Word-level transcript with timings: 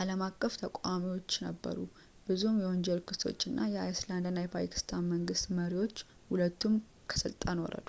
አልም 0.00 0.22
አቀፍ 0.26 0.52
ተቃውሞዎቹ 0.62 1.30
ነበሩ 1.44 1.76
ብዙ 2.26 2.42
የወንጀል 2.62 3.00
ክሶች 3.10 3.40
እና 3.50 3.58
የአይስላንድ 3.74 4.26
እና 4.30 4.38
የፓኪስታን 4.44 5.08
መንግስት 5.14 5.46
መሪዎች 5.60 5.96
ሁለቱም 6.32 6.74
ከስልጣን 7.12 7.64
ወረዱ 7.64 7.88